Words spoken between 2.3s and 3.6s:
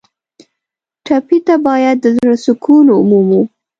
سکون ومومو.